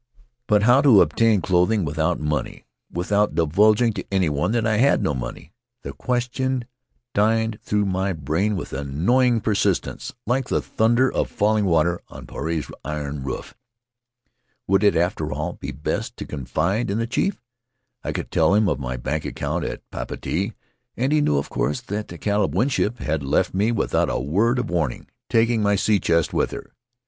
[0.47, 5.53] But how obtain clothing without money— without divulging to anyone that I had no money?
[5.83, 6.65] The question
[7.13, 12.71] dinned through my brain with annoying persistence, like the thunder of falling water on Puarei's
[12.83, 13.53] iron roof.
[14.67, 17.39] Would it, after all, be best to confide in the chief?
[18.03, 20.53] I could tell him of my bank account at Papeete,
[20.97, 24.57] and he knew, of course, that the Caleb Winship had left me without a word
[24.57, 26.73] of warning, taking my sea chest with her.